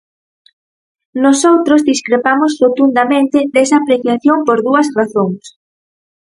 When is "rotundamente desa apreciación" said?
2.63-4.37